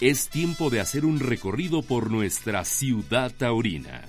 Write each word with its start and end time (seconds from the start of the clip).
es 0.00 0.28
tiempo 0.28 0.70
de 0.70 0.80
hacer 0.80 1.04
un 1.04 1.20
recorrido 1.20 1.82
por 1.82 2.10
nuestra 2.10 2.64
ciudad 2.64 3.32
taurina. 3.36 4.02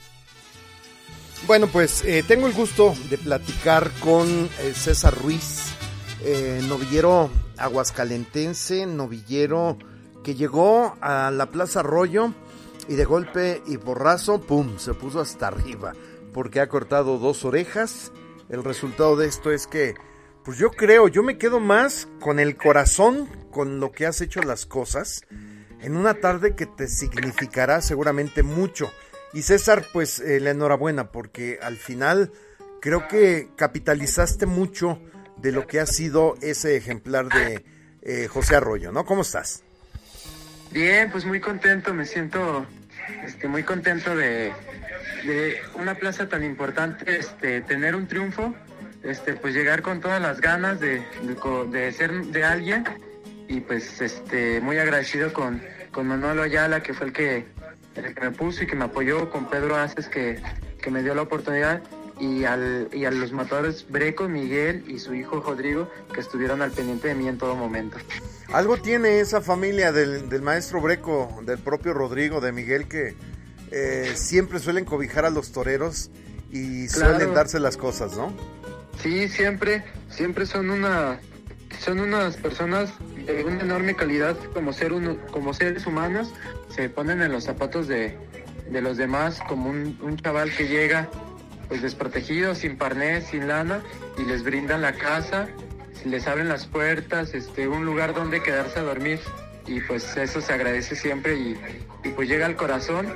Bueno, 1.47 1.67
pues 1.67 2.03
eh, 2.03 2.23
tengo 2.27 2.47
el 2.47 2.53
gusto 2.53 2.93
de 3.09 3.17
platicar 3.17 3.91
con 4.01 4.27
eh, 4.27 4.73
César 4.75 5.17
Ruiz, 5.17 5.73
eh, 6.23 6.61
novillero 6.67 7.29
aguascalentense, 7.57 8.85
novillero 8.85 9.77
que 10.23 10.35
llegó 10.35 10.97
a 11.01 11.31
la 11.31 11.47
Plaza 11.47 11.79
Arroyo 11.79 12.33
y 12.87 12.95
de 12.95 13.05
golpe 13.05 13.61
y 13.67 13.77
borrazo, 13.77 14.41
¡pum!, 14.41 14.77
se 14.77 14.93
puso 14.93 15.21
hasta 15.21 15.47
arriba 15.47 15.93
porque 16.33 16.59
ha 16.59 16.69
cortado 16.69 17.17
dos 17.17 17.45
orejas. 17.45 18.11
El 18.49 18.63
resultado 18.63 19.15
de 19.15 19.27
esto 19.27 19.51
es 19.51 19.67
que, 19.67 19.95
pues 20.43 20.57
yo 20.57 20.71
creo, 20.71 21.07
yo 21.07 21.23
me 21.23 21.37
quedo 21.37 21.59
más 21.59 22.07
con 22.19 22.39
el 22.39 22.57
corazón, 22.57 23.29
con 23.51 23.79
lo 23.79 23.91
que 23.91 24.05
has 24.05 24.21
hecho 24.21 24.41
las 24.41 24.65
cosas, 24.65 25.21
en 25.81 25.95
una 25.95 26.15
tarde 26.15 26.55
que 26.55 26.65
te 26.65 26.87
significará 26.87 27.81
seguramente 27.81 28.43
mucho. 28.43 28.91
Y 29.33 29.43
César, 29.43 29.85
pues 29.93 30.19
eh, 30.19 30.39
la 30.39 30.51
enhorabuena, 30.51 31.11
porque 31.11 31.59
al 31.61 31.77
final 31.77 32.31
creo 32.81 33.07
que 33.07 33.49
capitalizaste 33.55 34.45
mucho 34.45 34.99
de 35.37 35.51
lo 35.51 35.67
que 35.67 35.79
ha 35.79 35.85
sido 35.85 36.35
ese 36.41 36.75
ejemplar 36.75 37.29
de 37.29 37.63
eh, 38.01 38.27
José 38.27 38.55
Arroyo, 38.55 38.91
¿no? 38.91 39.05
¿Cómo 39.05 39.21
estás? 39.21 39.63
Bien, 40.71 41.11
pues 41.11 41.25
muy 41.25 41.39
contento, 41.39 41.93
me 41.93 42.05
siento 42.05 42.65
este, 43.25 43.47
muy 43.47 43.63
contento 43.63 44.15
de, 44.15 44.51
una 45.75 45.95
plaza 45.95 46.29
tan 46.29 46.43
importante, 46.43 47.17
este, 47.17 47.61
tener 47.61 47.95
un 47.95 48.07
triunfo, 48.07 48.53
este, 49.03 49.33
pues 49.33 49.53
llegar 49.53 49.81
con 49.81 49.99
todas 49.99 50.21
las 50.21 50.41
ganas 50.41 50.79
de, 50.79 51.03
de, 51.71 51.91
ser 51.91 52.25
de 52.25 52.43
alguien 52.43 52.85
y 53.49 53.61
pues 53.61 53.99
este, 53.99 54.61
muy 54.61 54.77
agradecido 54.77 55.33
con, 55.33 55.61
con 55.91 56.07
Manolo 56.07 56.43
Ayala, 56.43 56.81
que 56.81 56.93
fue 56.93 57.07
el 57.07 57.13
que, 57.13 57.47
el 57.95 58.13
que 58.13 58.21
me 58.21 58.31
puso 58.31 58.63
y 58.63 58.67
que 58.67 58.75
me 58.75 58.85
apoyó, 58.85 59.29
con 59.31 59.49
Pedro 59.49 59.75
Aces, 59.75 60.07
que, 60.07 60.39
que 60.81 60.91
me 60.91 61.01
dio 61.01 61.15
la 61.15 61.23
oportunidad 61.23 61.81
y, 62.19 62.43
al, 62.43 62.89
y 62.93 63.05
a 63.05 63.11
los 63.11 63.31
matadores 63.31 63.87
Breco, 63.89 64.29
Miguel 64.29 64.85
y 64.87 64.99
su 64.99 65.15
hijo 65.15 65.41
Rodrigo, 65.41 65.89
que 66.13 66.21
estuvieron 66.21 66.61
al 66.61 66.71
pendiente 66.71 67.07
de 67.07 67.15
mí 67.15 67.27
en 67.27 67.39
todo 67.39 67.55
momento. 67.55 67.97
Algo 68.53 68.77
tiene 68.77 69.19
esa 69.19 69.41
familia 69.41 69.91
del, 69.91 70.29
del 70.29 70.43
maestro 70.43 70.79
Breco, 70.79 71.41
del 71.43 71.57
propio 71.57 71.93
Rodrigo, 71.93 72.41
de 72.41 72.51
Miguel, 72.51 72.87
que 72.87 73.15
eh, 73.71 74.11
siempre 74.15 74.59
suelen 74.59 74.85
cobijar 74.85 75.25
a 75.25 75.31
los 75.31 75.51
toreros 75.51 76.11
y 76.51 76.87
suelen 76.87 77.33
darse 77.33 77.59
las 77.59 77.77
cosas, 77.77 78.15
¿no? 78.15 78.31
Sí, 79.01 79.27
siempre, 79.27 79.83
siempre 80.09 80.45
son 80.45 80.69
una, 80.69 81.19
son 81.79 81.99
unas 81.99 82.35
personas 82.37 82.91
una 83.45 83.61
enorme 83.61 83.95
calidad 83.95 84.37
como 84.53 84.73
ser 84.73 84.93
uno, 84.93 85.17
como 85.31 85.53
seres 85.53 85.85
humanos, 85.85 86.33
se 86.69 86.89
ponen 86.89 87.21
en 87.21 87.31
los 87.31 87.45
zapatos 87.45 87.87
de, 87.87 88.17
de 88.69 88.81
los 88.81 88.97
demás 88.97 89.39
como 89.47 89.69
un, 89.69 89.97
un 90.01 90.17
chaval 90.17 90.51
que 90.55 90.67
llega 90.67 91.09
pues 91.67 91.83
desprotegidos, 91.83 92.57
sin 92.57 92.77
parnés, 92.77 93.27
sin 93.27 93.47
lana, 93.47 93.81
y 94.17 94.23
les 94.23 94.43
brindan 94.43 94.81
la 94.81 94.93
casa, 94.93 95.47
les 96.03 96.27
abren 96.27 96.49
las 96.49 96.65
puertas, 96.65 97.35
este, 97.35 97.67
un 97.67 97.85
lugar 97.85 98.15
donde 98.15 98.41
quedarse 98.41 98.79
a 98.79 98.81
dormir, 98.81 99.19
y 99.67 99.79
pues 99.81 100.17
eso 100.17 100.41
se 100.41 100.51
agradece 100.51 100.95
siempre 100.95 101.35
y, 101.35 101.57
pues 102.15 102.27
llega 102.27 102.47
al 102.47 102.55
corazón 102.55 103.07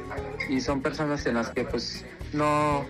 y 0.49 0.61
son 0.61 0.81
personas 0.81 1.25
en 1.25 1.35
las 1.35 1.49
que 1.49 1.63
pues 1.63 2.05
no, 2.31 2.85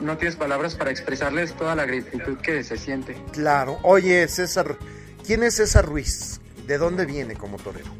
no 0.00 0.16
tienes 0.18 0.36
palabras 0.36 0.76
para 0.76 0.90
expresarles 0.90 1.54
toda 1.54 1.74
la 1.74 1.84
gratitud 1.84 2.38
que 2.38 2.62
se 2.62 2.76
siente. 2.76 3.16
Claro, 3.32 3.78
oye 3.82 4.28
César, 4.28 4.76
¿quién 5.26 5.42
es 5.42 5.56
César 5.56 5.86
Ruiz? 5.86 6.40
¿De 6.66 6.78
dónde 6.78 7.06
viene 7.06 7.34
como 7.34 7.56
torero? 7.58 7.90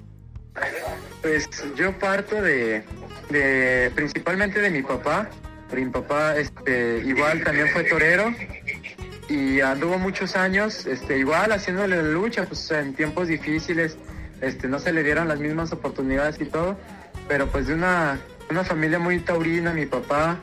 Pues 1.20 1.48
yo 1.77 1.98
parto 1.98 2.41
de, 2.41 2.84
de 3.30 3.91
principalmente 3.94 4.60
de 4.60 4.70
mi 4.70 4.82
papá, 4.82 5.31
mi 5.75 5.87
papá 5.87 6.37
este, 6.37 7.03
igual 7.04 7.42
también 7.42 7.69
fue 7.69 7.84
torero 7.84 8.32
y 9.28 9.60
anduvo 9.60 9.98
muchos 9.98 10.37
años 10.37 10.87
este, 10.87 11.19
igual 11.19 11.53
haciéndole 11.53 11.97
la 11.97 12.09
lucha 12.09 12.44
pues, 12.44 12.70
en 12.70 12.94
tiempos 12.94 13.28
difíciles. 13.28 13.97
Este, 14.41 14.69
no 14.69 14.78
se 14.78 14.92
le 14.92 15.03
dieron 15.04 15.28
las 15.28 15.38
mismas 15.38 15.72
oportunidades 15.72 16.41
y 16.41 16.47
todo, 16.47 16.76
pero 17.28 17.47
pues 17.47 17.69
de 17.69 17.75
una, 17.75 18.19
una 18.50 18.64
familia 18.64 18.98
muy 18.98 19.20
taurina, 19.20 19.72
mi 19.72 19.87
papá, 19.87 20.41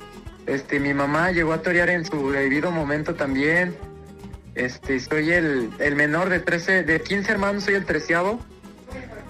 este, 0.47 0.79
mi 0.79 0.93
mamá 0.93 1.31
llegó 1.31 1.53
a 1.53 1.61
torear 1.61 1.89
en 1.89 2.05
su 2.05 2.31
debido 2.31 2.71
momento 2.71 3.13
también. 3.15 3.75
Este, 4.59 4.99
soy 4.99 5.31
el, 5.31 5.69
el 5.79 5.95
menor 5.95 6.27
de 6.27 6.41
13, 6.41 6.83
de 6.83 7.01
15 7.01 7.31
hermanos, 7.31 7.63
soy 7.63 7.75
el 7.75 7.85
treceavo. 7.85 8.41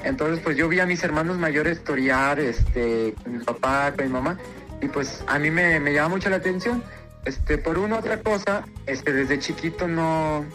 Entonces, 0.03 0.39
pues 0.43 0.57
yo 0.57 0.67
vi 0.67 0.79
a 0.79 0.87
mis 0.87 1.03
hermanos 1.03 1.37
mayores 1.37 1.83
torear, 1.83 2.39
este, 2.39 3.13
con 3.21 3.37
mi 3.37 3.43
papá, 3.43 3.93
con 3.95 4.05
mi 4.05 4.11
mamá, 4.11 4.39
y 4.81 4.87
pues 4.87 5.23
a 5.27 5.37
mí 5.37 5.51
me, 5.51 5.79
me 5.79 5.93
llama 5.93 6.15
mucho 6.15 6.31
la 6.31 6.37
atención. 6.37 6.83
Este, 7.25 7.59
por 7.59 7.77
una 7.77 7.99
otra 7.99 8.21
cosa, 8.21 8.65
este, 8.87 9.13
desde 9.13 9.37
chiquito 9.37 9.87
no, 9.87 10.45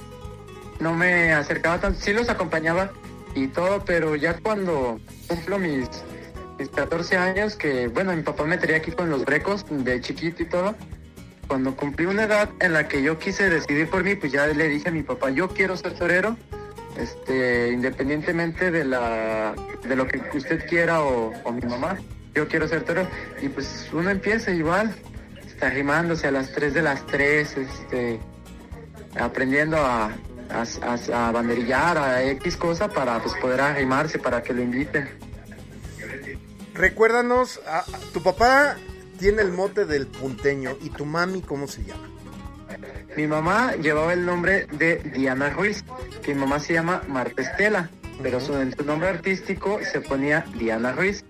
no 0.80 0.94
me 0.94 1.32
acercaba 1.32 1.80
tanto, 1.80 2.00
sí 2.00 2.12
los 2.12 2.28
acompañaba 2.28 2.90
y 3.36 3.46
todo, 3.46 3.84
pero 3.84 4.16
ya 4.16 4.34
cuando 4.40 4.98
cumplo 5.28 5.60
mis, 5.60 5.88
mis 6.58 6.68
14 6.70 7.16
años, 7.16 7.54
que 7.54 7.86
bueno, 7.86 8.12
mi 8.16 8.22
papá 8.22 8.42
me 8.42 8.58
tenía 8.58 8.78
aquí 8.78 8.90
con 8.90 9.08
los 9.08 9.24
brecos 9.24 9.64
de 9.70 10.00
chiquito 10.00 10.42
y 10.42 10.46
todo, 10.46 10.74
cuando 11.46 11.76
cumplí 11.76 12.06
una 12.06 12.24
edad 12.24 12.50
en 12.60 12.72
la 12.72 12.88
que 12.88 13.02
yo 13.02 13.18
quise 13.18 13.48
decidir 13.48 13.88
por 13.88 14.04
mí, 14.04 14.14
pues 14.14 14.32
ya 14.32 14.46
le 14.46 14.68
dije 14.68 14.88
a 14.88 14.92
mi 14.92 15.02
papá, 15.02 15.30
yo 15.30 15.48
quiero 15.48 15.76
ser 15.76 15.94
torero, 15.94 16.36
este, 16.98 17.70
independientemente 17.72 18.70
de 18.70 18.84
la, 18.84 19.54
de 19.86 19.96
lo 19.96 20.06
que 20.06 20.20
usted 20.36 20.66
quiera 20.66 21.02
o, 21.02 21.32
o 21.44 21.52
mi 21.52 21.62
mamá 21.62 21.98
yo 22.34 22.48
quiero 22.48 22.68
ser 22.68 22.82
toro. 22.84 23.06
Y 23.40 23.48
pues 23.48 23.88
uno 23.92 24.10
empieza 24.10 24.50
igual, 24.50 24.94
está 25.46 25.70
rimándose 25.70 26.26
a 26.26 26.30
las 26.30 26.52
3 26.52 26.74
de 26.74 26.82
las 26.82 27.06
3, 27.06 27.56
este, 27.56 28.20
aprendiendo 29.18 29.76
a, 29.78 30.10
a, 30.50 31.32
banderillar, 31.32 31.96
a 31.98 32.22
X 32.24 32.56
cosa 32.56 32.88
para 32.88 33.20
pues, 33.20 33.34
poder 33.40 33.60
arrimarse, 33.60 34.18
para 34.18 34.42
que 34.42 34.52
lo 34.52 34.62
inviten. 34.62 35.08
Recuérdanos, 36.74 37.60
a, 37.66 37.84
tu 38.12 38.22
papá 38.22 38.76
tiene 39.24 39.40
el 39.40 39.52
mote 39.52 39.86
del 39.86 40.06
punteño 40.06 40.76
y 40.82 40.90
tu 40.90 41.06
mami, 41.06 41.40
¿cómo 41.40 41.66
se 41.66 41.82
llama? 41.82 42.10
Mi 43.16 43.26
mamá 43.26 43.74
llevaba 43.74 44.12
el 44.12 44.26
nombre 44.26 44.66
de 44.72 44.96
Diana 44.96 45.48
Ruiz, 45.48 45.82
que 46.22 46.34
mi 46.34 46.40
mamá 46.42 46.60
se 46.60 46.74
llama 46.74 47.02
Marta 47.08 47.40
Estela, 47.40 47.88
pero 48.22 48.38
su, 48.38 48.54
en 48.54 48.76
su 48.76 48.84
nombre 48.84 49.08
artístico 49.08 49.80
se 49.82 50.02
ponía 50.02 50.44
Diana 50.58 50.92
Ruiz. 50.92 51.24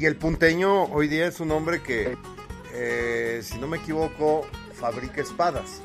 Y 0.00 0.06
el 0.06 0.16
punteño 0.16 0.86
hoy 0.86 1.06
día 1.06 1.28
es 1.28 1.38
un 1.38 1.52
hombre 1.52 1.80
que, 1.80 2.18
eh, 2.74 3.38
si 3.40 3.56
no 3.60 3.68
me 3.68 3.76
equivoco, 3.76 4.44
fabrica 4.74 5.20
espadas. 5.20 5.80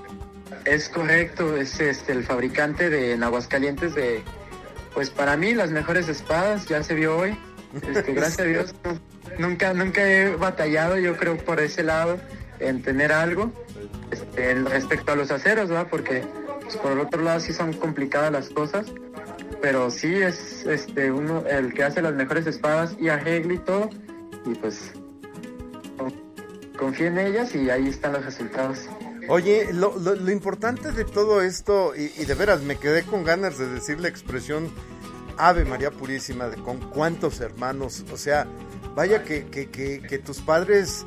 Es 0.65 0.89
correcto, 0.89 1.55
es 1.55 1.79
este, 1.81 2.13
el 2.13 2.23
fabricante 2.23 2.89
de 2.89 3.13
en 3.13 3.21
Aguascalientes 3.21 3.93
de, 3.93 4.23
pues 4.95 5.11
para 5.11 5.37
mí 5.37 5.53
las 5.53 5.69
mejores 5.69 6.09
espadas, 6.09 6.65
ya 6.65 6.81
se 6.81 6.95
vio 6.95 7.15
hoy. 7.15 7.37
Este, 7.81 8.13
gracias 8.13 8.39
a 8.39 8.43
Dios, 8.43 8.75
nunca, 9.39 9.73
nunca 9.73 10.07
he 10.07 10.35
batallado, 10.35 10.97
yo 10.97 11.17
creo, 11.17 11.37
por 11.37 11.59
ese 11.59 11.83
lado, 11.83 12.19
en 12.59 12.81
tener 12.83 13.11
algo 13.11 13.51
este, 14.11 14.55
respecto 14.55 15.11
a 15.11 15.15
los 15.15 15.31
aceros, 15.31 15.69
¿verdad? 15.69 15.87
Porque 15.89 16.23
pues, 16.61 16.77
por 16.77 16.91
el 16.91 16.99
otro 16.99 17.21
lado 17.21 17.39
sí 17.39 17.53
son 17.53 17.73
complicadas 17.73 18.31
las 18.31 18.49
cosas 18.49 18.85
pero 19.63 19.89
sí 19.89 20.13
es 20.13 20.65
este 20.65 21.09
uno 21.09 21.45
el 21.47 21.73
que 21.73 21.85
hace 21.85 22.01
las 22.01 22.13
mejores 22.13 22.45
espadas 22.47 22.97
y 22.99 23.07
arregla 23.07 23.53
y 23.53 23.57
todo 23.59 23.89
y 24.45 24.55
pues 24.55 24.91
confía 26.77 27.07
en 27.07 27.17
ellas 27.17 27.55
y 27.55 27.69
ahí 27.69 27.87
están 27.87 28.11
los 28.11 28.25
resultados. 28.25 28.89
Oye, 29.29 29.71
lo, 29.71 29.97
lo, 29.97 30.31
importante 30.31 30.91
de 30.91 31.05
todo 31.05 31.41
esto, 31.41 31.93
y, 31.95 32.25
de 32.25 32.33
veras 32.33 32.61
me 32.61 32.75
quedé 32.75 33.03
con 33.03 33.23
ganas 33.23 33.57
de 33.57 33.69
decir 33.69 34.01
la 34.01 34.09
expresión 34.09 34.69
Ave 35.37 35.65
María 35.65 35.91
Purísima, 35.91 36.47
de 36.47 36.57
con 36.57 36.79
cuántos 36.79 37.39
hermanos, 37.39 38.03
o 38.11 38.17
sea, 38.17 38.47
vaya 38.95 39.23
que, 39.23 39.45
que, 39.47 39.69
que, 39.69 40.01
que 40.01 40.19
tus 40.19 40.41
padres 40.41 41.05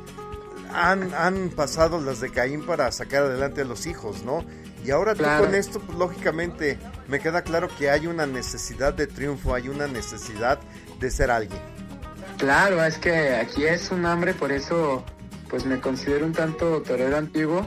han, 0.73 1.13
han, 1.13 1.49
pasado 1.49 2.01
las 2.01 2.19
de 2.19 2.31
Caín 2.31 2.65
para 2.65 2.91
sacar 2.91 3.23
adelante 3.23 3.61
a 3.61 3.65
los 3.65 3.85
hijos, 3.85 4.23
¿no? 4.23 4.45
Y 4.85 4.91
ahora 4.91 5.15
tú 5.15 5.23
con 5.23 5.53
esto, 5.55 5.79
pues 5.79 5.97
lógicamente 5.97 6.77
me 7.07 7.19
queda 7.19 7.41
claro 7.41 7.67
que 7.77 7.89
hay 7.89 8.07
una 8.07 8.25
necesidad 8.25 8.93
de 8.93 9.07
triunfo, 9.07 9.53
hay 9.53 9.69
una 9.69 9.87
necesidad 9.87 10.59
de 10.99 11.11
ser 11.11 11.31
alguien. 11.31 11.61
Claro, 12.37 12.83
es 12.83 12.97
que 12.97 13.35
aquí 13.35 13.65
es 13.65 13.91
un 13.91 14.05
hambre, 14.05 14.33
por 14.33 14.51
eso 14.51 15.03
pues 15.49 15.65
me 15.65 15.79
considero 15.79 16.25
un 16.25 16.33
tanto 16.33 16.81
torero 16.83 17.17
antiguo, 17.17 17.65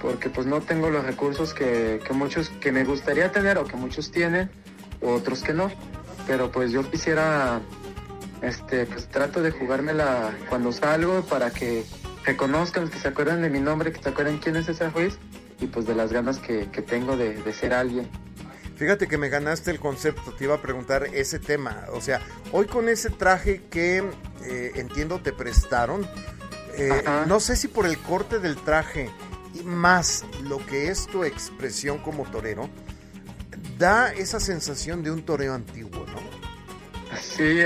porque 0.00 0.30
pues 0.30 0.46
no 0.46 0.60
tengo 0.60 0.90
los 0.90 1.04
recursos 1.04 1.52
que, 1.52 2.00
que 2.04 2.12
muchos, 2.12 2.48
que 2.48 2.72
me 2.72 2.84
gustaría 2.84 3.30
tener 3.32 3.58
o 3.58 3.64
que 3.64 3.76
muchos 3.76 4.10
tienen, 4.10 4.50
otros 5.02 5.42
que 5.42 5.54
no. 5.54 5.70
Pero 6.26 6.50
pues 6.50 6.72
yo 6.72 6.88
quisiera, 6.90 7.60
este, 8.42 8.86
pues 8.86 9.08
trato 9.08 9.42
de 9.42 9.50
jugármela 9.50 10.36
cuando 10.48 10.72
salgo 10.72 11.22
para 11.22 11.50
que 11.50 11.84
reconozcan, 12.24 12.88
que 12.88 12.98
se 12.98 13.08
acuerden 13.08 13.42
de 13.42 13.50
mi 13.50 13.60
nombre, 13.60 13.92
que 13.92 14.02
se 14.02 14.10
acuerden 14.10 14.38
quién 14.38 14.56
es 14.56 14.68
ese 14.68 14.90
juez 14.90 15.18
y 15.60 15.66
pues 15.66 15.86
de 15.86 15.94
las 15.94 16.12
ganas 16.12 16.38
que, 16.38 16.68
que 16.70 16.82
tengo 16.82 17.16
de, 17.16 17.34
de 17.42 17.52
ser 17.52 17.72
alguien. 17.72 18.08
Fíjate 18.76 19.08
que 19.08 19.18
me 19.18 19.28
ganaste 19.28 19.72
el 19.72 19.80
concepto, 19.80 20.32
te 20.32 20.44
iba 20.44 20.54
a 20.54 20.62
preguntar 20.62 21.08
ese 21.12 21.40
tema. 21.40 21.86
O 21.92 22.00
sea, 22.00 22.20
hoy 22.52 22.66
con 22.66 22.88
ese 22.88 23.10
traje 23.10 23.62
que 23.70 24.04
eh, 24.44 24.72
entiendo 24.76 25.20
te 25.20 25.32
prestaron, 25.32 26.06
eh, 26.76 27.02
no 27.26 27.40
sé 27.40 27.56
si 27.56 27.66
por 27.66 27.86
el 27.86 27.98
corte 27.98 28.38
del 28.38 28.54
traje 28.54 29.10
y 29.52 29.64
más 29.64 30.24
lo 30.44 30.64
que 30.64 30.90
es 30.90 31.08
tu 31.08 31.24
expresión 31.24 31.98
como 31.98 32.22
torero, 32.30 32.70
da 33.78 34.12
esa 34.12 34.40
sensación 34.40 35.02
de 35.02 35.10
un 35.10 35.22
toreo 35.22 35.54
antiguo, 35.54 36.04
¿no? 36.06 36.20
Sí, 37.20 37.60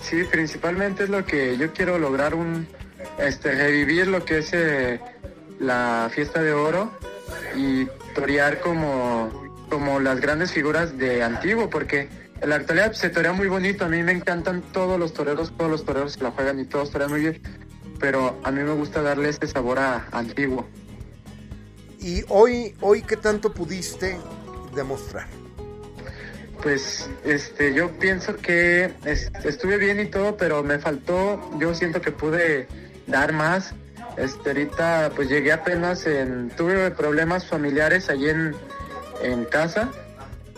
sí, 0.00 0.24
principalmente 0.30 1.04
es 1.04 1.10
lo 1.10 1.24
que 1.24 1.56
yo 1.56 1.72
quiero 1.72 1.98
lograr, 1.98 2.34
un 2.34 2.66
este, 3.18 3.54
revivir 3.54 4.06
lo 4.08 4.24
que 4.24 4.38
es 4.38 4.50
eh, 4.52 5.00
la 5.58 6.10
fiesta 6.12 6.42
de 6.42 6.52
oro 6.52 6.92
y 7.56 7.86
torear 8.14 8.60
como, 8.60 9.30
como 9.70 10.00
las 10.00 10.20
grandes 10.20 10.52
figuras 10.52 10.96
de 10.98 11.22
antiguo, 11.22 11.70
porque 11.70 12.08
en 12.40 12.50
la 12.50 12.56
actualidad 12.56 12.92
se 12.92 13.08
torea 13.08 13.32
muy 13.32 13.48
bonito, 13.48 13.84
a 13.84 13.88
mí 13.88 14.02
me 14.02 14.12
encantan 14.12 14.62
todos 14.72 14.98
los 14.98 15.14
toreros, 15.14 15.56
todos 15.56 15.70
los 15.70 15.84
toreros 15.84 16.16
que 16.16 16.24
la 16.24 16.30
juegan 16.30 16.60
y 16.60 16.66
todos 16.66 16.90
torean 16.90 17.10
muy 17.10 17.20
bien, 17.20 17.40
pero 17.98 18.38
a 18.44 18.50
mí 18.50 18.62
me 18.62 18.72
gusta 18.72 19.00
darle 19.02 19.30
este 19.30 19.46
sabor 19.46 19.78
a 19.78 20.06
antiguo. 20.12 20.66
¿Y 21.98 22.22
hoy, 22.28 22.74
hoy 22.80 23.02
qué 23.02 23.16
tanto 23.16 23.52
pudiste 23.52 24.18
demostrar? 24.74 25.26
Pues 26.66 27.08
este, 27.24 27.72
yo 27.74 27.92
pienso 27.92 28.34
que 28.38 28.92
estuve 29.44 29.76
bien 29.76 30.00
y 30.00 30.06
todo, 30.06 30.36
pero 30.36 30.64
me 30.64 30.80
faltó, 30.80 31.40
yo 31.60 31.72
siento 31.76 32.00
que 32.00 32.10
pude 32.10 32.66
dar 33.06 33.32
más. 33.32 33.72
Este, 34.16 34.50
ahorita 34.50 35.12
pues 35.14 35.28
llegué 35.28 35.52
apenas 35.52 36.04
en, 36.06 36.50
tuve 36.56 36.90
problemas 36.90 37.46
familiares 37.46 38.10
allí 38.10 38.30
en, 38.30 38.56
en 39.22 39.44
casa, 39.44 39.92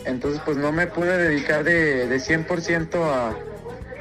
entonces 0.07 0.41
pues 0.47 0.57
no 0.57 0.73
me 0.73 0.87
pude 0.87 1.15
dedicar 1.19 1.63
de, 1.63 2.07
de 2.07 2.17
100% 2.17 2.95
a, 3.05 3.37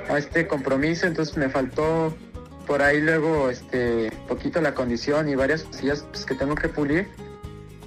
a 0.10 0.18
este 0.18 0.48
compromiso, 0.48 1.08
entonces 1.08 1.36
me 1.36 1.50
faltó 1.50 2.16
por 2.66 2.84
ahí 2.84 3.02
luego 3.02 3.50
este 3.50 4.14
poquito 4.30 4.62
la 4.62 4.74
condición 4.74 5.28
y 5.28 5.36
varias 5.36 5.64
cosillas 5.64 6.06
pues, 6.10 6.24
que 6.24 6.36
tengo 6.36 6.56
que 6.56 6.70
pulir. 6.70 7.10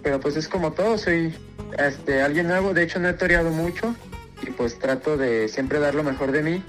Pero 0.03 0.21
pues 0.21 0.37
es 0.37 0.47
como 0.47 0.73
todo 0.73 0.99
soy 0.99 1.35
este 1.79 2.21
alguien 2.21 2.49
nuevo. 2.49 2.75
De 2.75 2.83
hecho 2.83 2.99
no 2.99 3.09
he 3.09 3.15
toreado 3.15 3.49
mucho 3.49 3.97
y 4.43 4.51
pues 4.51 4.79
trato 4.79 5.17
de 5.17 5.49
siempre 5.49 5.79
dar 5.79 5.95
lo 5.95 6.03
mejor 6.03 6.33
de 6.33 6.43
mí 6.43 6.65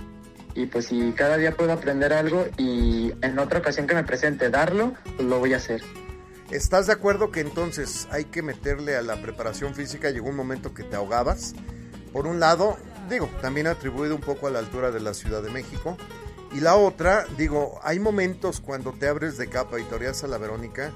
y 0.53 0.65
pues 0.65 0.87
si 0.87 1.13
cada 1.13 1.37
día 1.37 1.55
puedo 1.55 1.71
aprender 1.71 2.13
algo 2.13 2.45
y 2.57 3.13
en 3.21 3.39
otra 3.39 3.59
ocasión 3.59 3.87
que 3.87 3.95
me 3.95 4.03
presente 4.03 4.49
darlo 4.49 4.93
pues 5.15 5.27
lo 5.27 5.39
voy 5.39 5.53
a 5.53 5.57
hacer 5.57 5.81
¿Estás 6.51 6.87
de 6.87 6.93
acuerdo 6.93 7.31
que 7.31 7.39
entonces 7.39 8.09
hay 8.11 8.25
que 8.25 8.41
meterle 8.41 8.97
a 8.97 9.01
la 9.01 9.21
preparación 9.21 9.73
física? 9.73 10.09
Llegó 10.09 10.27
un 10.27 10.35
momento 10.35 10.73
que 10.73 10.83
te 10.83 10.97
ahogabas. 10.97 11.53
Por 12.11 12.27
un 12.27 12.41
lado, 12.41 12.77
digo, 13.09 13.29
también 13.41 13.67
atribuido 13.67 14.13
un 14.15 14.21
poco 14.21 14.47
a 14.47 14.51
la 14.51 14.59
altura 14.59 14.91
de 14.91 14.99
la 14.99 15.13
Ciudad 15.13 15.41
de 15.41 15.49
México. 15.49 15.97
Y 16.53 16.59
la 16.59 16.75
otra, 16.75 17.25
digo, 17.37 17.79
hay 17.83 17.99
momentos 17.99 18.59
cuando 18.59 18.91
te 18.91 19.07
abres 19.07 19.37
de 19.37 19.47
capa 19.47 19.79
y 19.79 19.83
toreas 19.83 20.25
a 20.25 20.27
la 20.27 20.37
Verónica 20.37 20.91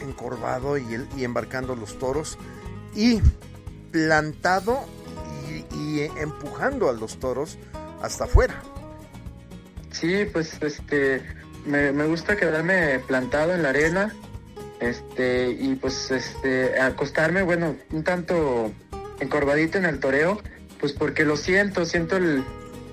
encorvado 0.00 0.78
y, 0.78 0.84
y 1.16 1.24
embarcando 1.24 1.74
los 1.74 1.98
toros 1.98 2.38
y 2.94 3.20
plantado 3.90 4.84
y, 5.74 6.00
empujando 6.20 6.88
a 6.88 6.92
los 6.92 7.18
toros 7.18 7.58
hasta 8.02 8.24
afuera. 8.24 8.62
Sí, 9.90 10.24
pues 10.32 10.60
este, 10.62 11.22
me, 11.66 11.92
gusta 12.06 12.36
quedarme 12.36 13.00
plantado 13.06 13.54
en 13.54 13.62
la 13.62 13.70
arena, 13.70 14.14
este, 14.80 15.50
y 15.50 15.74
pues 15.76 16.10
este, 16.10 16.80
acostarme, 16.80 17.42
bueno, 17.42 17.76
un 17.90 18.02
tanto 18.02 18.72
encorvadito 19.20 19.78
en 19.78 19.84
el 19.84 20.00
toreo, 20.00 20.40
pues 20.80 20.92
porque 20.92 21.24
lo 21.24 21.36
siento, 21.36 21.84
siento 21.84 22.16
el, 22.16 22.44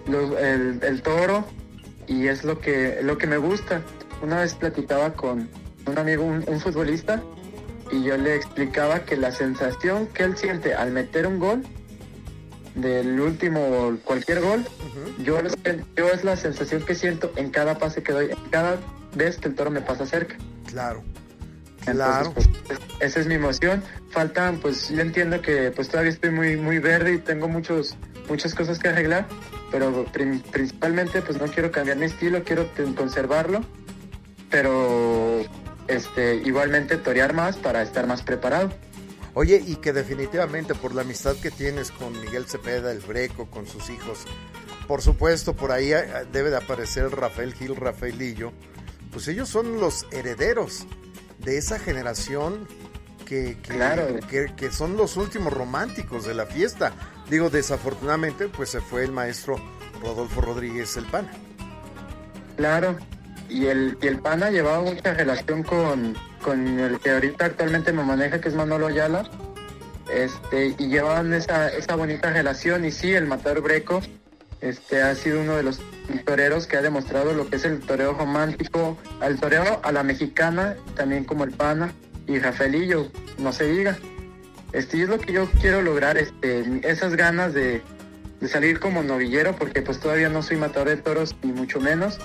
el, 0.07 0.79
el 0.83 1.01
toro, 1.01 1.45
y 2.09 2.27
es 2.27 2.43
lo 2.43 2.59
que, 2.59 2.99
lo 3.03 3.17
que 3.17 3.27
me 3.27 3.37
gusta. 3.37 3.81
Una 4.21 4.41
vez 4.41 4.55
platicaba 4.55 5.13
con 5.13 5.47
un 5.85 5.97
amigo, 5.97 6.25
un, 6.25 6.59
futbolista, 6.59 7.21
y 7.91 8.03
yo 8.03 8.17
le 8.17 8.35
explicaba 8.35 9.01
que 9.05 9.15
la 9.15 9.31
sensación 9.31 10.07
que 10.07 10.23
él 10.23 10.35
siente 10.35 10.73
al 10.73 10.91
meter 10.91 11.27
un 11.27 11.39
gol, 11.39 11.63
del 12.75 13.19
último 13.19 13.97
cualquier 14.03 14.41
gol, 14.41 14.65
yo, 15.23 15.37
yo 15.95 16.09
es 16.09 16.23
la 16.23 16.35
sensación 16.35 16.83
que 16.83 16.95
siento 16.95 17.31
en 17.35 17.49
cada 17.49 17.77
pase 17.77 18.03
que 18.03 18.11
doy, 18.11 18.29
cada 18.49 18.77
vez 19.15 19.37
que 19.37 19.47
el 19.47 19.55
toro 19.55 19.71
me 19.71 19.81
pasa 19.81 20.05
cerca. 20.05 20.35
Claro. 20.67 21.03
Claro. 21.85 22.33
Pues, 22.33 22.47
esa 22.99 23.19
es 23.19 23.27
mi 23.27 23.35
emoción. 23.35 23.81
Faltan, 24.11 24.57
pues 24.57 24.89
yo 24.89 25.01
entiendo 25.01 25.41
que 25.41 25.71
pues 25.71 25.87
todavía 25.87 26.11
estoy 26.11 26.31
muy 26.31 26.57
muy 26.57 26.79
verde 26.79 27.13
y 27.13 27.17
tengo 27.17 27.47
muchos 27.47 27.95
muchas 28.27 28.53
cosas 28.53 28.79
que 28.79 28.89
arreglar, 28.89 29.27
pero 29.71 30.05
principalmente 30.51 31.21
pues 31.21 31.39
no 31.39 31.47
quiero 31.47 31.71
cambiar 31.71 31.97
mi 31.97 32.05
estilo, 32.05 32.43
quiero 32.43 32.69
conservarlo, 32.95 33.61
pero 34.49 35.41
este 35.87 36.35
igualmente 36.35 36.97
torear 36.97 37.33
más 37.33 37.57
para 37.57 37.81
estar 37.81 38.07
más 38.07 38.21
preparado. 38.21 38.71
Oye, 39.39 39.63
y 39.65 39.77
que 39.77 39.93
definitivamente 39.93 40.75
por 40.75 40.93
la 40.93 41.03
amistad 41.03 41.33
que 41.37 41.49
tienes 41.49 41.91
con 41.91 42.11
Miguel 42.11 42.45
Cepeda, 42.45 42.91
el 42.91 42.99
Breco, 42.99 43.49
con 43.49 43.65
sus 43.67 43.89
hijos, 43.89 44.25
por 44.85 45.01
supuesto 45.01 45.55
por 45.55 45.71
ahí 45.71 45.93
eh, 45.93 46.03
debe 46.33 46.49
de 46.49 46.57
aparecer 46.57 47.09
Rafael 47.09 47.53
Gil, 47.53 47.77
Rafaelillo, 47.77 48.51
pues 49.13 49.29
ellos 49.29 49.47
son 49.47 49.79
los 49.79 50.05
herederos 50.11 50.85
de 51.37 51.57
esa 51.57 51.79
generación 51.79 52.67
que, 53.25 53.57
que, 54.29 54.53
que, 54.57 54.71
son 54.73 54.97
los 54.97 55.15
últimos 55.15 55.53
románticos 55.53 56.25
de 56.25 56.33
la 56.33 56.45
fiesta. 56.45 56.91
Digo, 57.29 57.49
desafortunadamente, 57.49 58.49
pues 58.49 58.71
se 58.71 58.81
fue 58.81 59.05
el 59.05 59.13
maestro 59.13 59.55
Rodolfo 60.01 60.41
Rodríguez 60.41 60.97
el 60.97 61.05
Pana. 61.05 61.31
Claro, 62.57 62.97
y 63.47 63.67
el, 63.67 63.97
y 64.01 64.07
el 64.07 64.19
Pana 64.19 64.49
llevaba 64.51 64.81
mucha 64.81 65.13
relación 65.13 65.63
con, 65.63 66.17
con 66.43 66.79
el 66.79 66.99
que 66.99 67.11
ahorita 67.11 67.45
actualmente 67.45 67.93
me 67.93 68.03
maneja, 68.03 68.41
que 68.41 68.49
es 68.49 68.55
Manolo 68.55 68.87
Ayala. 68.87 69.29
Este, 70.11 70.75
y 70.77 70.87
llevaban 70.87 71.33
esa, 71.33 71.69
esa 71.69 71.95
bonita 71.95 72.31
relación. 72.31 72.85
Y 72.85 72.91
sí, 72.91 73.13
el 73.13 73.27
Matador 73.27 73.61
Breco 73.61 74.01
este, 74.61 75.01
ha 75.01 75.15
sido 75.15 75.41
uno 75.41 75.55
de 75.55 75.63
los 75.63 75.79
toreros 76.25 76.67
que 76.67 76.77
ha 76.77 76.81
demostrado 76.81 77.33
lo 77.33 77.47
que 77.49 77.55
es 77.55 77.65
el 77.65 77.79
toreo 77.79 78.13
romántico, 78.13 78.97
al 79.21 79.39
toreo 79.39 79.79
a 79.83 79.91
la 79.91 80.03
mexicana, 80.03 80.75
también 80.95 81.23
como 81.23 81.43
el 81.43 81.51
Pana 81.51 81.93
y 82.27 82.39
Rafaelillo, 82.39 83.11
no 83.37 83.53
se 83.53 83.65
diga. 83.65 83.97
Este, 84.73 85.01
es 85.01 85.09
lo 85.09 85.19
que 85.19 85.33
yo 85.33 85.49
quiero 85.61 85.81
lograr, 85.81 86.17
este, 86.17 86.81
esas 86.87 87.15
ganas 87.15 87.53
de, 87.53 87.81
salir 88.47 88.79
como 88.79 89.03
novillero, 89.03 89.55
porque 89.55 89.81
pues 89.81 89.99
todavía 89.99 90.29
no 90.29 90.41
soy 90.41 90.57
matador 90.57 90.89
de 90.89 90.97
toros, 90.97 91.35
ni 91.43 91.51
mucho 91.51 91.79
menos, 91.79 92.19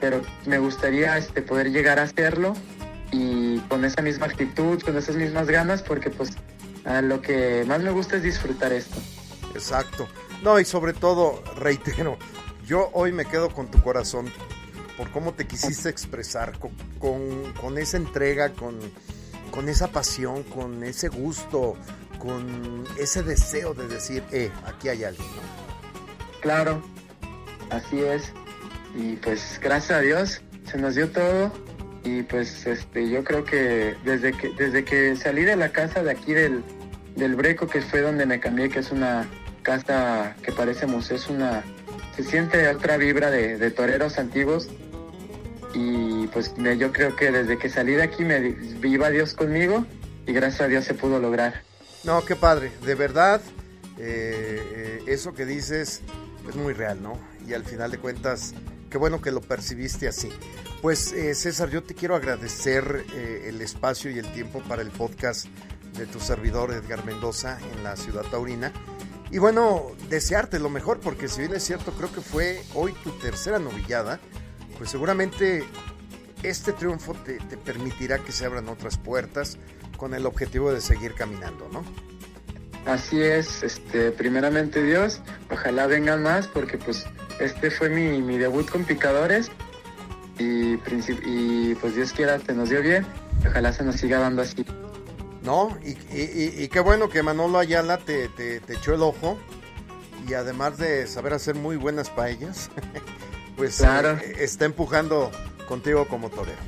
pero 0.00 0.22
me 0.46 0.58
gustaría 0.58 1.16
este, 1.16 1.40
poder 1.42 1.70
llegar 1.70 1.98
a 1.98 2.02
hacerlo 2.02 2.54
y 3.12 3.58
con 3.68 3.84
esa 3.84 4.02
misma 4.02 4.26
actitud, 4.26 4.82
con 4.82 4.96
esas 4.96 5.14
mismas 5.14 5.46
ganas, 5.46 5.82
porque 5.82 6.10
pues 6.10 6.30
lo 7.02 7.20
que 7.20 7.64
más 7.68 7.80
me 7.82 7.90
gusta 7.90 8.16
es 8.16 8.22
disfrutar 8.22 8.72
esto. 8.72 8.96
Exacto. 9.54 10.08
No, 10.42 10.58
y 10.58 10.64
sobre 10.64 10.94
todo, 10.94 11.44
reitero, 11.56 12.18
yo 12.66 12.90
hoy 12.94 13.12
me 13.12 13.26
quedo 13.26 13.50
con 13.50 13.70
tu 13.70 13.80
corazón 13.82 14.32
por 14.96 15.10
cómo 15.10 15.34
te 15.34 15.46
quisiste 15.46 15.88
expresar, 15.88 16.58
con, 16.58 17.78
esa 17.78 17.96
entrega, 17.96 18.50
con, 18.50 18.78
con, 19.50 19.68
esa 19.68 19.88
pasión, 19.88 20.42
con 20.44 20.82
ese 20.82 21.08
gusto, 21.08 21.76
con 22.18 22.84
ese 22.98 23.22
deseo 23.22 23.74
de 23.74 23.88
decir, 23.88 24.24
eh, 24.32 24.50
aquí 24.66 24.88
hay 24.88 25.04
alguien, 25.04 25.26
¿no? 25.28 26.40
Claro, 26.40 26.82
así 27.70 28.00
es. 28.00 28.32
Y 28.96 29.16
pues 29.16 29.58
gracias 29.62 29.98
a 29.98 30.00
Dios 30.00 30.42
se 30.64 30.78
nos 30.78 30.94
dio 30.94 31.10
todo 31.10 31.52
y 32.04 32.22
pues 32.22 32.66
este 32.66 33.08
yo 33.08 33.22
creo 33.24 33.44
que 33.44 33.94
desde 34.04 34.32
que 34.32 34.50
desde 34.58 34.84
que 34.84 35.16
salí 35.16 35.44
de 35.44 35.56
la 35.56 35.70
casa 35.70 36.02
de 36.02 36.10
aquí 36.10 36.32
del, 36.32 36.62
del 37.16 37.36
Breco 37.36 37.68
que 37.68 37.80
fue 37.80 38.00
donde 38.00 38.26
me 38.26 38.40
cambié 38.40 38.68
que 38.68 38.80
es 38.80 38.90
una 38.90 39.28
casa 39.62 40.36
que 40.42 40.52
parece 40.52 40.86
museo, 40.86 41.16
es 41.16 41.28
una, 41.28 41.62
se 42.16 42.24
siente 42.24 42.68
otra 42.68 42.96
vibra 42.96 43.30
de, 43.30 43.70
toreros 43.70 44.18
antiguos 44.18 44.68
y 45.74 46.26
pues 46.28 46.52
yo 46.56 46.92
creo 46.92 47.16
que 47.16 47.30
desde 47.30 47.58
que 47.58 47.68
salí 47.68 47.92
de 47.92 48.02
aquí 48.02 48.24
me 48.24 48.40
viva 48.40 49.08
Dios 49.10 49.34
conmigo 49.34 49.86
y 50.26 50.32
gracias 50.32 50.62
a 50.62 50.68
Dios 50.68 50.84
se 50.84 50.94
pudo 50.94 51.18
lograr. 51.18 51.62
No, 52.04 52.24
qué 52.24 52.36
padre, 52.36 52.72
de 52.84 52.94
verdad, 52.94 53.40
eh, 53.98 54.60
eh, 54.74 55.02
eso 55.06 55.32
que 55.32 55.46
dices 55.46 56.02
es 56.48 56.56
muy 56.56 56.74
real, 56.74 57.02
¿no? 57.02 57.18
Y 57.46 57.54
al 57.54 57.64
final 57.64 57.90
de 57.90 57.98
cuentas, 57.98 58.54
qué 58.92 58.98
bueno 58.98 59.22
que 59.22 59.30
lo 59.30 59.40
percibiste 59.40 60.06
así. 60.06 60.28
Pues 60.82 61.12
eh, 61.12 61.34
César, 61.34 61.70
yo 61.70 61.82
te 61.82 61.94
quiero 61.94 62.14
agradecer 62.14 63.06
el 63.16 63.62
espacio 63.62 64.10
y 64.10 64.18
el 64.18 64.30
tiempo 64.32 64.60
para 64.68 64.82
el 64.82 64.90
podcast 64.90 65.46
de 65.96 66.04
tu 66.04 66.20
servidor 66.20 66.72
Edgar 66.72 67.02
Mendoza 67.06 67.58
en 67.72 67.82
la 67.82 67.96
ciudad 67.96 68.22
taurina. 68.30 68.70
Y 69.30 69.38
bueno, 69.38 69.92
desearte 70.10 70.58
lo 70.58 70.68
mejor, 70.68 71.00
porque 71.00 71.28
si 71.28 71.40
bien 71.40 71.54
es 71.54 71.64
cierto, 71.64 71.92
creo 71.92 72.12
que 72.12 72.20
fue 72.20 72.62
hoy 72.74 72.92
tu 73.02 73.10
tercera 73.12 73.58
novillada, 73.58 74.20
pues 74.76 74.90
seguramente 74.90 75.64
este 76.42 76.74
triunfo 76.74 77.14
te, 77.14 77.38
permitirá 77.56 78.18
que 78.18 78.30
se 78.30 78.44
abran 78.44 78.68
otras 78.68 78.98
puertas 78.98 79.56
con 79.96 80.12
el 80.12 80.26
objetivo 80.26 80.70
de 80.70 80.82
seguir 80.82 81.14
caminando, 81.14 81.66
¿no? 81.72 81.82
Así 82.86 83.20
es, 83.20 83.62
este, 83.62 84.10
primeramente 84.12 84.82
Dios, 84.82 85.20
ojalá 85.50 85.86
vengan 85.86 86.22
más 86.22 86.46
porque 86.46 86.78
pues 86.78 87.06
este 87.40 87.70
fue 87.70 87.88
mi, 87.88 88.20
mi 88.22 88.38
debut 88.38 88.68
con 88.68 88.84
picadores 88.84 89.50
y, 90.38 90.74
y 91.24 91.74
pues 91.76 91.94
Dios 91.94 92.12
quiera 92.12 92.38
te 92.38 92.54
nos 92.54 92.70
dio 92.70 92.82
bien, 92.82 93.06
ojalá 93.46 93.72
se 93.72 93.84
nos 93.84 93.96
siga 93.96 94.18
dando 94.18 94.42
así. 94.42 94.64
No, 95.42 95.76
y, 95.84 95.96
y, 96.14 96.68
qué 96.68 96.78
bueno 96.78 97.08
que 97.08 97.22
Manolo 97.24 97.58
Ayala 97.58 97.98
te, 97.98 98.28
te, 98.28 98.60
echó 98.68 98.94
el 98.94 99.02
ojo 99.02 99.36
y 100.28 100.34
además 100.34 100.78
de 100.78 101.08
saber 101.08 101.32
hacer 101.32 101.56
muy 101.56 101.76
buenas 101.76 102.10
paellas, 102.10 102.70
pues 103.56 103.78
claro. 103.78 104.12
Eh, 104.18 104.36
está 104.38 104.66
empujando 104.66 105.32
contigo 105.66 106.06
como 106.06 106.30
torero. 106.30 106.58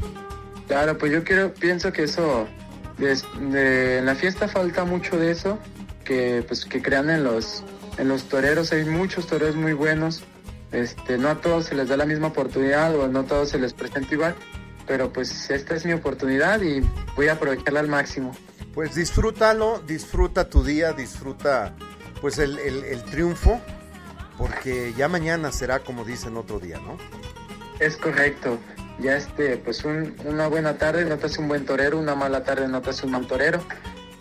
Claro, 0.67 0.99
pues 0.99 1.13
yo 1.13 1.23
quiero, 1.23 1.55
pienso 1.55 1.93
que 1.93 2.03
eso, 2.03 2.49
de, 2.99 3.99
en 3.99 4.07
la 4.07 4.17
fiesta 4.17 4.49
falta 4.49 4.85
mucho 4.85 5.17
de 5.19 5.31
eso, 5.31 5.57
que 6.05 6.45
pues 6.47 6.65
que 6.65 6.83
crean 6.83 7.11
en 7.11 7.25
los, 7.25 7.65
en 7.99 8.09
los 8.09 8.25
toreros, 8.25 8.73
hay 8.73 8.85
muchos 8.85 9.27
toreros 9.27 9.57
muy 9.57 9.73
buenos, 9.73 10.23
este, 10.73 11.19
no 11.19 11.29
a 11.29 11.41
todos 11.41 11.67
se 11.67 11.75
les 11.75 11.89
da 11.89 11.97
la 11.97 12.07
misma 12.07 12.29
oportunidad 12.29 12.95
o 12.95 13.09
no 13.09 13.21
a 13.21 13.25
todos 13.25 13.49
se 13.51 13.59
les 13.59 13.73
presenta 13.73 14.15
igual, 14.15 14.35
pero 14.87 15.13
pues 15.13 15.51
esta 15.51 15.75
es 15.75 15.85
mi 15.85 15.93
oportunidad 15.93 16.61
y 16.63 16.81
voy 17.17 17.29
a 17.29 17.33
aprovecharla 17.33 17.81
al 17.81 17.89
máximo 17.89 18.33
pues 18.75 18.95
disfrútalo, 18.95 19.81
disfruta 19.87 20.51
tu 20.51 20.65
día, 20.65 20.93
disfruta 20.93 21.75
pues 22.21 22.39
el, 22.39 22.59
triunfo, 23.11 23.61
porque 24.37 24.93
ya 24.97 25.09
mañana 25.09 25.53
será 25.53 25.79
como 25.79 26.05
dicen 26.05 26.37
otro 26.37 26.59
día, 26.59 26.79
¿no? 26.79 26.99
Es 27.79 27.97
correcto. 27.97 28.59
Ya 28.99 29.17
este, 29.17 29.57
pues 29.57 29.85
una 29.85 30.49
buena 30.49 30.77
tarde 30.77 31.05
no 31.05 31.17
te 31.19 31.27
hace 31.27 31.41
un 31.41 31.49
buen 31.49 31.65
torero, 31.65 31.99
una 31.99 32.15
mala 32.15 32.45
tarde 32.45 32.69
no 32.69 32.81
te 32.83 32.91
hace 32.91 33.07
un 33.07 33.13
mal 33.13 33.27
torero. 33.27 33.61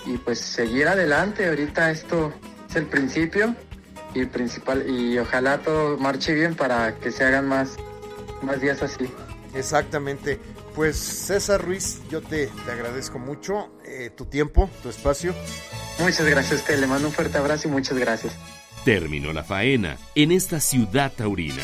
Y 0.05 0.17
pues 0.17 0.39
seguir 0.39 0.87
adelante, 0.87 1.47
ahorita 1.47 1.91
esto 1.91 2.33
es 2.69 2.75
el 2.75 2.85
principio 2.87 3.55
y 4.13 4.25
principal 4.25 4.87
y 4.89 5.17
ojalá 5.17 5.59
todo 5.59 5.97
marche 5.97 6.33
bien 6.33 6.55
para 6.55 6.95
que 6.95 7.11
se 7.11 7.23
hagan 7.23 7.47
más, 7.47 7.77
más 8.41 8.61
días 8.61 8.81
así. 8.83 9.09
Exactamente. 9.53 10.39
Pues 10.75 10.97
César 10.97 11.63
Ruiz, 11.63 12.01
yo 12.09 12.21
te, 12.21 12.49
agradezco 12.71 13.19
mucho 13.19 13.71
eh, 13.85 14.09
tu 14.15 14.25
tiempo, 14.25 14.69
tu 14.81 14.89
espacio. 14.89 15.35
Muchas 15.99 16.25
gracias, 16.25 16.65
te 16.65 16.75
le 16.77 16.87
mando 16.87 17.07
un 17.07 17.13
fuerte 17.13 17.37
abrazo 17.37 17.67
y 17.67 17.71
muchas 17.71 17.97
gracias. 17.97 18.33
Terminó 18.83 19.31
la 19.31 19.43
faena 19.43 19.97
en 20.15 20.31
esta 20.31 20.59
ciudad 20.59 21.11
taurina. 21.15 21.63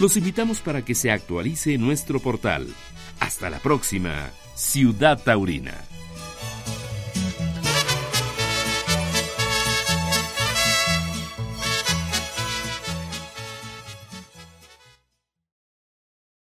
Los 0.00 0.16
invitamos 0.16 0.60
para 0.60 0.84
que 0.84 0.94
se 0.94 1.10
actualice 1.10 1.78
nuestro 1.78 2.18
portal. 2.18 2.66
Hasta 3.20 3.50
la 3.50 3.60
próxima, 3.60 4.30
Ciudad 4.56 5.22
Taurina. 5.22 5.74